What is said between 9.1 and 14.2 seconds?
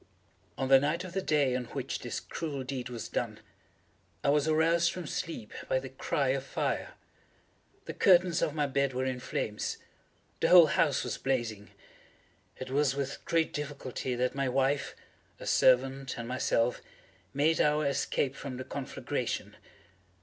flames. The whole house was blazing. It was with great difficulty